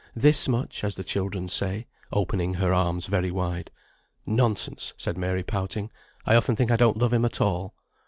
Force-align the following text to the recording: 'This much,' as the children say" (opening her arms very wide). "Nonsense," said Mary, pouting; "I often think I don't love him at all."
'This 0.15 0.47
much,' 0.47 0.83
as 0.83 0.95
the 0.95 1.03
children 1.03 1.47
say" 1.47 1.85
(opening 2.11 2.55
her 2.55 2.73
arms 2.73 3.05
very 3.05 3.29
wide). 3.29 3.69
"Nonsense," 4.25 4.95
said 4.97 5.15
Mary, 5.15 5.43
pouting; 5.43 5.91
"I 6.25 6.33
often 6.33 6.55
think 6.55 6.71
I 6.71 6.75
don't 6.75 6.97
love 6.97 7.13
him 7.13 7.23
at 7.23 7.39
all." 7.39 7.75